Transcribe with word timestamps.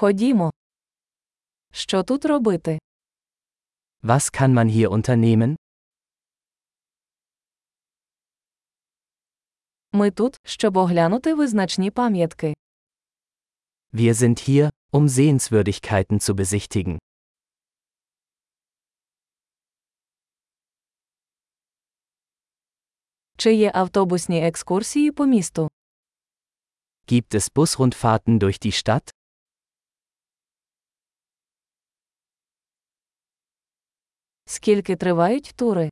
Ходімо. 0.00 0.51
Що 1.71 2.03
тут 2.03 2.25
робити? 2.25 2.79
Was 4.03 4.33
kann 4.41 4.53
man 4.53 4.69
hier 4.69 4.87
unternehmen? 4.89 5.55
Ми 9.91 10.11
тут, 10.11 10.37
щоб 10.43 10.77
оглянути 10.77 11.33
визначні 11.33 11.91
пам'ятки. 11.91 12.53
Wir 13.93 14.13
sind 14.13 14.49
hier, 14.49 14.69
um 14.91 15.07
Sehenswürdigkeiten 15.09 16.19
zu 16.19 16.33
besichtigen. 16.33 16.99
Чи 23.37 23.53
є 23.53 23.71
автобусні 23.73 24.47
екскурсії 24.47 25.11
по 25.11 25.25
місту? 25.25 25.69
Gibt 27.07 27.35
es 27.35 27.53
Busrundfahrten 27.53 28.39
durch 28.39 28.65
die 28.65 28.71
Stadt? 28.71 29.13
Скільки 34.51 34.95
тривають 34.95 35.53
тури? 35.55 35.89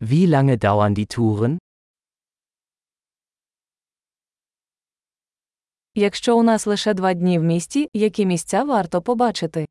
Wie 0.00 0.26
lange 0.26 0.56
dauern 0.64 0.94
die 0.98 1.18
Touren? 1.18 1.58
Якщо 5.94 6.38
у 6.38 6.42
нас 6.42 6.66
лише 6.66 6.94
два 6.94 7.14
дні 7.14 7.38
в 7.38 7.42
місті, 7.42 7.88
які 7.92 8.26
місця 8.26 8.64
варто 8.64 9.02
побачити? 9.02 9.68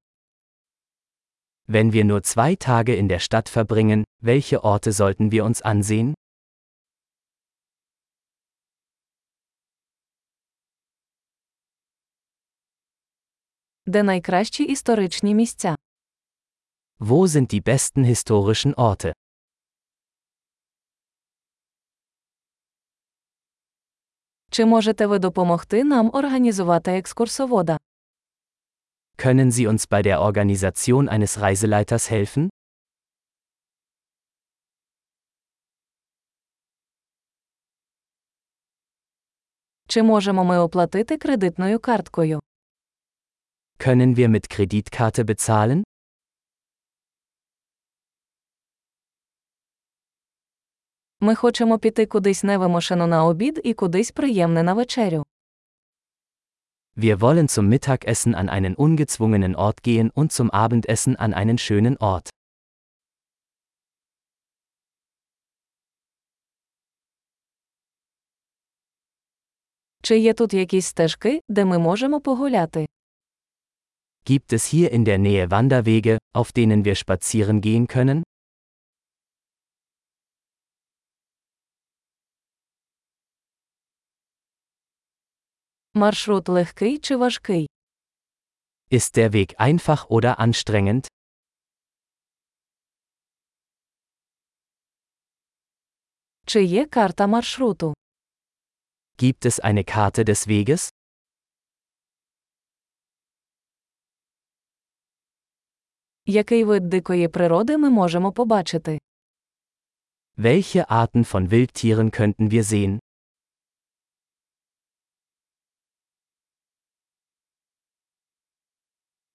Wenn 1.68 1.92
wir 1.92 2.04
nur 2.04 2.22
zwei 2.22 2.68
Tage 2.68 3.02
in 3.02 3.08
der 3.08 3.20
Stadt 3.20 3.58
verbringen, 3.58 4.04
welche 4.22 4.60
Orte 4.64 4.92
sollten 4.92 5.32
wir 5.32 5.44
uns 5.46 5.62
ansehen? 5.62 6.14
Де 13.86 14.04
найкращі 14.04 14.64
історичні 14.64 15.36
місця? 15.36 15.77
Wo 16.99 17.27
sind 17.27 17.51
die 17.53 17.61
besten 17.61 18.05
historischen 18.05 18.75
Orte? 18.75 19.13
Чи 24.51 24.65
можете 24.65 25.07
ви 25.07 25.19
допомогти 25.19 25.85
нам 25.85 26.11
організувати 26.15 26.91
екскурсовода? 26.99 27.79
Können 29.19 29.51
Sie 29.51 29.69
uns 29.69 29.89
bei 29.89 30.03
der 30.03 30.21
Organisation 30.21 31.09
eines 31.09 31.39
Reiseleiters 31.39 32.13
helfen? 32.13 32.49
Чи 39.89 40.03
можемо 40.03 40.45
ми 40.45 40.59
оплатити 40.59 41.17
кредитною 41.17 41.79
карткою? 41.79 42.41
Können 43.79 44.15
wir 44.17 44.29
mit 44.29 44.47
Kreditkarte 44.59 45.25
bezahlen? 45.25 45.83
Ми 51.21 51.35
хочемо 51.35 51.79
піти 51.79 52.07
кудись 52.07 52.45
невимушено 52.45 53.07
на 53.07 53.25
обід 53.25 53.61
і 53.65 53.75
кудись 53.75 54.11
приємне 54.11 54.63
на 54.63 54.75
вечерю. 54.75 55.25
Wir 56.97 57.17
wollen 57.21 57.49
zum 57.49 57.69
Mittagessen 57.69 58.35
an 58.35 58.49
einen 58.49 58.75
ungezwungenen 58.75 59.55
Ort 59.57 59.83
gehen 59.83 60.11
und 60.11 60.31
zum 60.39 60.51
Abendessen 60.51 61.17
an 61.17 61.33
einen 61.35 61.59
schönen 61.59 61.97
Ort. 61.99 62.31
Чи 70.03 70.19
є 70.19 70.35
тут 70.35 70.55
якісь 70.55 70.87
стежки, 70.87 71.41
де 71.49 71.65
ми 71.65 71.79
можемо 71.79 72.21
погуляти? 72.21 72.87
Gibt 74.27 74.53
es 74.53 74.75
hier 74.75 74.91
in 74.95 75.05
der 75.05 75.19
Nähe 75.19 75.51
Wanderwege, 75.51 76.19
auf 76.35 76.53
denen 76.53 76.85
wir 76.85 76.95
spazieren 76.95 77.61
gehen 77.61 77.87
können? 77.87 78.23
Маршрут 85.97 86.49
легкий 86.49 86.99
чи 86.99 87.17
важкий? 87.17 87.69
Ist 88.91 89.17
der 89.17 89.33
Weg 89.33 89.55
einfach 89.59 90.07
oder 90.09 90.37
anstrengend? 90.41 91.07
Чи 96.47 96.65
є 96.65 96.87
карта 96.87 97.27
маршруту? 97.27 97.95
Gibt 99.19 99.45
es 99.47 99.61
eine 99.61 99.85
Karte 99.85 100.25
des 100.25 100.47
Weges? 100.49 100.93
Який 106.27 106.65
вид 106.65 106.89
дикої 106.89 107.29
природи 107.29 107.79
ми 107.79 107.91
можемо 107.91 108.33
побачити? 108.33 108.99
Welche 110.39 110.87
Arten 110.87 111.33
von 111.33 111.49
Wildtieren 111.49 112.11
könnten 112.21 112.51
wir 112.51 112.63
sehen? 112.65 112.99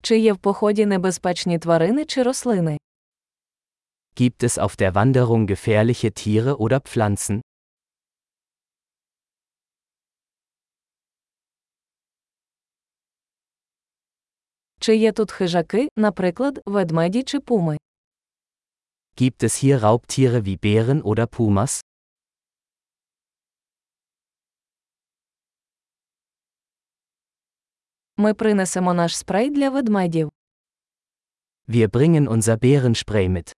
Чи 0.01 0.19
є 0.19 0.33
в 0.33 0.37
поході 0.37 0.85
небезпечні 0.85 1.59
тварини 1.59 2.05
чи 2.05 2.23
рослини? 2.23 2.77
Gibt 4.15 4.43
es 4.43 4.57
auf 4.57 4.75
der 4.81 4.91
Wanderung 4.93 5.47
gefährliche 5.47 6.11
Tiere 6.11 6.53
oder 6.55 6.79
Pflanzen? 6.79 7.41
Чи 14.79 14.95
є 14.95 15.11
тут 15.11 15.31
хижаки, 15.31 15.87
наприклад, 15.97 16.61
ведмеді 16.65 17.23
чи 17.23 17.39
пуми? 17.39 17.77
Gibt 19.17 19.43
es 19.43 19.63
hier 19.63 19.79
Raubtiere 19.81 20.45
wie 20.45 20.57
Bären 20.57 21.01
oder 21.01 21.25
Pumas? 21.27 21.81
Ми 28.16 28.34
принесемо 28.34 28.94
наш 28.94 29.16
спрей 29.16 29.50
для 29.50 29.70
ведмедів. 29.70 30.32
Wir 31.68 31.88
bringen 31.88 32.28
unser 32.28 32.56
Bärenspray 32.58 33.28
mit. 33.28 33.54